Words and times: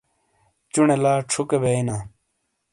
چُنے 0.71 0.95
لا 1.03 1.13
چھُکے 1.31 1.57
بیئینا۔ 1.61 1.97